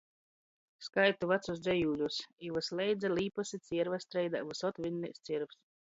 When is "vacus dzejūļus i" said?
1.31-2.51